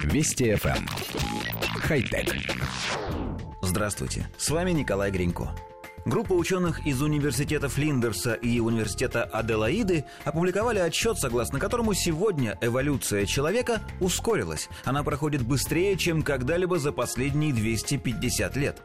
Вести 0.00 0.52
FM. 0.52 0.76
Эм. 0.76 0.86
Хай-тек. 1.80 2.34
Здравствуйте, 3.62 4.28
с 4.36 4.50
вами 4.50 4.72
Николай 4.72 5.10
Гринько. 5.10 5.50
Группа 6.04 6.32
ученых 6.32 6.84
из 6.84 7.00
университета 7.00 7.68
Флиндерса 7.68 8.34
и 8.34 8.58
университета 8.58 9.22
Аделаиды 9.22 10.04
опубликовали 10.24 10.80
отчет, 10.80 11.16
согласно 11.18 11.60
которому 11.60 11.94
сегодня 11.94 12.58
эволюция 12.60 13.24
человека 13.24 13.80
ускорилась. 14.00 14.68
Она 14.84 15.04
проходит 15.04 15.42
быстрее, 15.42 15.96
чем 15.96 16.22
когда-либо 16.22 16.78
за 16.78 16.90
последние 16.90 17.52
250 17.52 18.56
лет. 18.56 18.82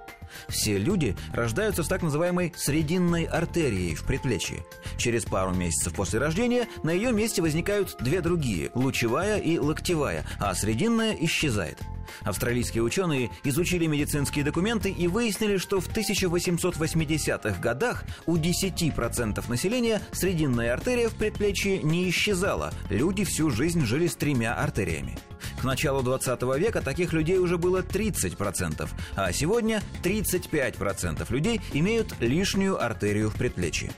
Все 0.48 0.78
люди 0.78 1.16
рождаются 1.34 1.84
с 1.84 1.88
так 1.88 2.02
называемой 2.02 2.54
срединной 2.56 3.26
артерией 3.26 3.96
в 3.96 4.04
предплечье. 4.04 4.66
Через 4.98 5.26
пару 5.26 5.54
месяцев 5.54 5.94
после 5.94 6.20
рождения 6.20 6.68
на 6.84 6.92
ее 6.92 7.12
месте 7.12 7.42
возникают 7.42 7.96
две 8.00 8.22
другие– 8.22 8.72
лучевая 8.74 9.40
и 9.40 9.58
локтевая, 9.58 10.26
а 10.40 10.54
срединная 10.54 11.16
исчезает. 11.20 11.80
Австралийские 12.22 12.84
ученые 12.84 13.30
изучили 13.44 13.86
медицинские 13.86 14.44
документы 14.44 14.90
и 14.90 15.08
выяснили, 15.08 15.58
что 15.58 15.80
в 15.80 15.90
1880-х 15.90 17.60
годах 17.62 18.04
у 18.26 18.38
10% 18.38 19.50
населения 19.50 20.02
срединная 20.12 20.74
артерия 20.74 21.10
в 21.10 21.16
предплечье 21.16 21.82
не 21.84 22.10
исчезала. 22.10 22.74
Люди 22.90 23.24
всю 23.24 23.50
жизнь 23.50 23.86
жили 23.86 24.08
с 24.08 24.16
тремя 24.16 24.56
артериями. 24.56 25.18
К 25.60 25.64
началу 25.64 26.04
20 26.04 26.42
века 26.58 26.82
таких 26.82 27.14
людей 27.14 27.38
уже 27.38 27.58
было 27.58 27.82
30%, 27.82 28.88
а 29.16 29.32
сегодня 29.32 29.82
35% 30.04 31.26
людей 31.32 31.62
имеют 31.74 32.14
лишнюю 32.20 32.84
артерию 32.84 33.30
в 33.30 33.36
предплечье. 33.36 33.92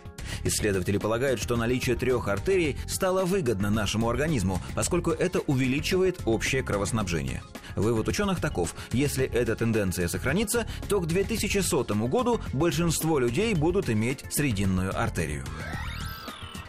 Исследователи 0.44 0.98
полагают, 0.98 1.42
что 1.42 1.58
наличие 1.58 1.96
трех 1.96 2.28
артерий 2.28 2.78
стало 2.88 3.26
выгодно 3.26 3.70
нашему 3.70 4.10
организму, 4.10 4.62
поскольку 4.76 5.12
это 5.12 5.40
увеличивает 5.40 6.22
общее 6.26 6.64
кровоснабжение. 6.64 7.42
Вывод 7.76 8.08
ученых 8.08 8.40
таков. 8.40 8.76
Если 8.92 9.26
эта 9.26 9.56
тенденция 9.56 10.08
сохранится, 10.08 10.68
то 10.88 11.00
к 11.02 11.08
2100 11.08 11.84
году 12.08 12.40
большинство 12.54 13.20
людей 13.20 13.54
будут 13.54 13.90
иметь 13.90 14.24
срединную 14.30 14.98
артерию. 14.98 15.44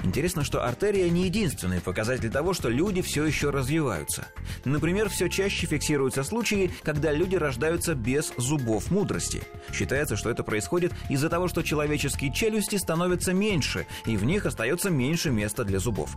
Интересно, 0.03 0.45
что 0.45 0.65
артерия 0.65 1.11
не 1.11 1.25
единственный 1.25 1.81
показатель 1.81 2.31
того, 2.31 2.55
что 2.55 2.69
люди 2.69 3.03
все 3.03 3.25
еще 3.25 3.51
развиваются. 3.51 4.27
Например, 4.65 5.09
все 5.09 5.29
чаще 5.29 5.67
фиксируются 5.67 6.25
случаи, 6.25 6.70
когда 6.83 7.12
люди 7.12 7.37
рождаются 7.37 7.95
без 7.95 8.33
зубов 8.37 8.91
мудрости. 8.91 9.43
Считается, 9.73 10.17
что 10.17 10.31
это 10.31 10.43
происходит 10.43 10.93
из-за 11.09 11.28
того, 11.28 11.48
что 11.48 11.62
человеческие 11.62 12.33
челюсти 12.33 12.77
становятся 12.77 13.33
меньше, 13.34 13.87
и 14.06 14.17
в 14.17 14.25
них 14.25 14.47
остается 14.47 14.91
меньше 14.91 15.31
места 15.31 15.65
для 15.65 15.78
зубов. 15.78 16.17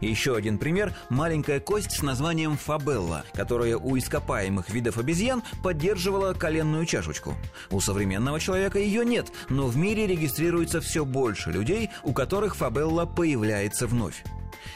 Еще 0.00 0.36
один 0.36 0.58
пример– 0.58 0.94
маленькая 1.08 1.60
кость 1.60 1.92
с 1.92 2.02
названием 2.02 2.56
фабелла, 2.56 3.24
которая 3.32 3.76
у 3.76 3.96
ископаемых 3.96 4.70
видов 4.70 4.98
обезьян 4.98 5.42
поддерживала 5.62 6.32
коленную 6.34 6.86
чашечку. 6.86 7.34
У 7.70 7.80
современного 7.80 8.40
человека 8.40 8.78
ее 8.78 9.04
нет, 9.04 9.32
но 9.48 9.66
в 9.66 9.76
мире 9.76 10.06
регистрируется 10.06 10.80
все 10.80 11.04
больше 11.04 11.50
людей, 11.50 11.90
у 12.02 12.12
которых 12.12 12.56
фабелла 12.56 13.06
появляется 13.06 13.86
вновь. 13.86 14.22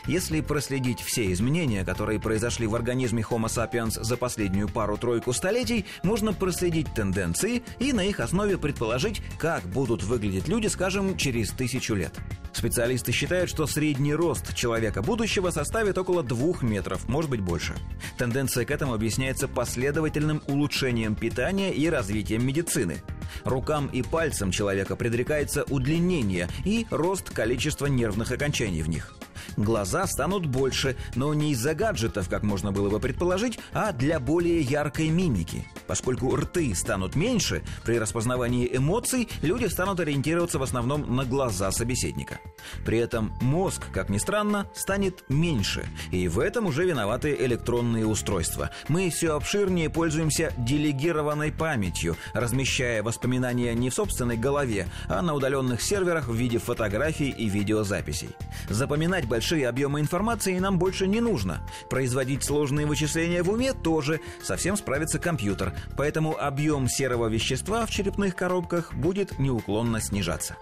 Если 0.06 0.41
проследить 0.41 1.00
все 1.00 1.33
изменения, 1.33 1.84
которые 1.84 2.20
произошли 2.20 2.67
в 2.67 2.75
организме 2.75 3.23
Homo 3.23 3.47
sapiens 3.47 4.03
за 4.03 4.17
последнюю 4.17 4.69
пару-тройку 4.69 5.33
столетий, 5.33 5.86
можно 6.03 6.33
проследить 6.33 6.92
тенденции 6.95 7.62
и 7.78 7.92
на 7.92 8.05
их 8.05 8.20
основе 8.20 8.59
предположить, 8.59 9.23
как 9.39 9.64
будут 9.64 10.03
выглядеть 10.03 10.48
люди, 10.48 10.67
скажем, 10.67 11.17
через 11.17 11.51
тысячу 11.51 11.95
лет. 11.95 12.14
Специалисты 12.53 13.12
считают, 13.12 13.51
что 13.51 13.67
средний 13.67 14.14
рост 14.14 14.55
человека 14.55 15.03
будущего 15.03 15.51
составит 15.51 15.98
около 15.98 16.23
двух 16.23 16.62
метров, 16.62 17.08
может 17.08 17.31
быть 17.31 17.41
больше. 17.41 17.75
Тенденция 18.17 18.64
к 18.64 18.70
этому 18.70 18.95
объясняется 18.95 19.48
последовательным 19.48 20.41
улучшением 20.47 21.17
питания 21.17 21.73
и 21.73 21.89
развитием 21.89 22.47
медицины. 22.47 23.03
Рукам 23.45 23.89
и 23.89 24.03
пальцам 24.03 24.51
человека 24.51 24.95
предрекается 24.97 25.64
удлинение 25.64 26.48
и 26.64 26.86
рост 26.90 27.30
количества 27.30 27.86
нервных 27.86 28.30
окончаний 28.30 28.83
в 28.83 28.89
них. 28.89 29.14
Глаза 29.57 30.07
станут 30.07 30.47
больше, 30.47 30.97
но 31.15 31.33
не 31.35 31.53
из-за 31.53 31.75
гаджетов, 31.75 32.29
как 32.29 32.42
можно 32.42 32.73
было 32.73 32.89
бы 32.89 33.01
предположить, 33.01 33.59
а 33.73 33.92
для 33.92 34.20
более 34.20 34.61
яркой 34.61 35.09
мимики. 35.09 35.67
Поскольку 35.87 36.35
рты 36.35 36.75
станут 36.75 37.15
меньше, 37.15 37.63
при 37.85 37.98
распознавании 37.98 38.69
эмоций 38.73 39.29
люди 39.43 39.67
станут 39.67 40.01
ориентироваться 40.01 40.59
в 40.59 40.63
основном 40.63 41.14
на 41.14 41.25
глаза 41.25 41.70
собеседника. 41.70 42.41
При 42.85 42.98
этом 42.98 43.33
мозг, 43.41 43.83
как 43.93 44.09
ни 44.09 44.19
странно, 44.19 44.67
станет 44.75 45.25
меньше, 45.29 45.85
и 46.11 46.29
в 46.29 46.39
этом 46.39 46.67
уже 46.67 46.85
виноваты 46.85 47.37
электронные 47.39 48.07
устройства. 48.07 48.70
Мы 48.89 49.11
все 49.11 49.37
обширнее 49.37 49.91
пользуемся 49.91 50.53
делегированной 50.59 51.53
памятью, 51.53 52.17
размещая 52.33 53.03
воспоминания 53.03 53.75
не 53.75 53.91
в 53.91 53.95
собственной 53.95 54.37
голове, 54.37 54.89
а 55.09 55.23
на 55.23 55.35
удаленных 55.35 55.83
серверах 55.83 56.29
в 56.29 56.35
виде 56.35 56.59
фотографий 56.59 57.31
и 57.31 57.48
видеозаписей. 57.48 58.31
Запоминать 58.69 59.27
большие 59.27 59.44
объемы 59.53 60.01
информации 60.01 60.59
нам 60.59 60.79
больше 60.79 61.07
не 61.07 61.21
нужно. 61.21 61.67
Производить 61.91 62.45
сложные 62.45 62.87
вычисления 62.87 63.43
в 63.43 63.51
уме 63.51 63.73
тоже. 63.73 64.21
Совсем 64.43 64.77
справится 64.77 65.19
компьютер. 65.19 65.75
Поэтому 65.97 66.37
объем 66.37 66.89
серого 66.89 67.29
вещества 67.29 67.87
в 67.87 67.91
черепных 67.91 68.35
коробках 68.35 68.95
будет 68.95 69.39
неуклонно 69.39 70.01
снижаться. 70.01 70.57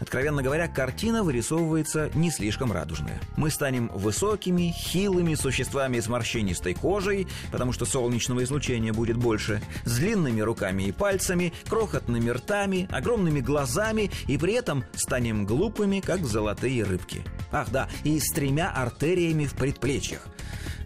Откровенно 0.00 0.42
говоря, 0.42 0.68
картина 0.68 1.22
вырисовывается 1.22 2.10
не 2.14 2.30
слишком 2.30 2.72
радужная. 2.72 3.20
Мы 3.36 3.50
станем 3.50 3.90
высокими, 3.94 4.72
хилыми 4.74 5.34
существами 5.34 6.00
с 6.00 6.08
морщинистой 6.08 6.74
кожей, 6.74 7.26
потому 7.50 7.72
что 7.72 7.84
солнечного 7.84 8.44
излучения 8.44 8.92
будет 8.92 9.16
больше, 9.16 9.60
с 9.84 9.98
длинными 9.98 10.40
руками 10.40 10.84
и 10.84 10.92
пальцами, 10.92 11.52
крохотными 11.68 12.30
ртами, 12.30 12.88
огромными 12.90 13.40
глазами, 13.40 14.10
и 14.26 14.38
при 14.38 14.54
этом 14.54 14.84
станем 14.94 15.46
глупыми, 15.46 16.00
как 16.00 16.24
золотые 16.24 16.84
рыбки. 16.84 17.24
Ах 17.58 17.70
да, 17.70 17.88
и 18.04 18.20
с 18.20 18.32
тремя 18.32 18.70
артериями 18.70 19.46
в 19.46 19.54
предплечьях. 19.54 20.20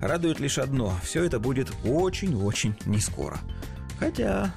Радует 0.01 0.39
лишь 0.39 0.57
одно– 0.57 0.95
все 1.03 1.25
это 1.25 1.41
будет 1.41 1.73
очень-очень 1.85 2.77
не 2.87 3.01
скоро. 3.01 3.41
Хотя... 3.99 4.55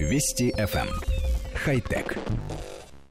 Вести 0.00 0.50
FM. 0.50 0.88
Эм. 0.88 1.00
Хай-тек. 1.54 2.18